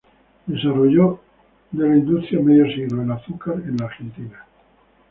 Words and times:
Desarrollo 0.47 1.19
de 1.69 1.87
la 1.87 1.95
industria 1.95 2.39
en 2.39 2.45
medio 2.47 2.65
siglo; 2.73 3.03
El 3.03 3.11
azúcar 3.11 3.61
en 3.67 3.77
la 3.77 3.85
Argentina". 3.85 4.45